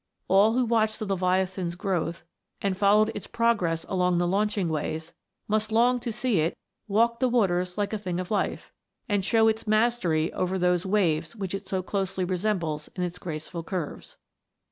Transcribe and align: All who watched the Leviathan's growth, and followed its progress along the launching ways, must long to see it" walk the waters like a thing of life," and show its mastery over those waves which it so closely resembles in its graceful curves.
All 0.27 0.53
who 0.53 0.65
watched 0.65 0.97
the 0.97 1.05
Leviathan's 1.05 1.75
growth, 1.75 2.23
and 2.59 2.75
followed 2.75 3.09
its 3.13 3.27
progress 3.27 3.85
along 3.87 4.17
the 4.17 4.25
launching 4.27 4.67
ways, 4.67 5.13
must 5.47 5.71
long 5.71 5.99
to 5.99 6.11
see 6.11 6.39
it" 6.39 6.57
walk 6.87 7.19
the 7.19 7.29
waters 7.29 7.77
like 7.77 7.93
a 7.93 7.99
thing 7.99 8.19
of 8.19 8.31
life," 8.31 8.71
and 9.07 9.23
show 9.23 9.47
its 9.47 9.67
mastery 9.67 10.33
over 10.33 10.57
those 10.57 10.87
waves 10.87 11.35
which 11.35 11.53
it 11.53 11.67
so 11.67 11.83
closely 11.83 12.25
resembles 12.25 12.87
in 12.95 13.03
its 13.03 13.19
graceful 13.19 13.61
curves. 13.61 14.17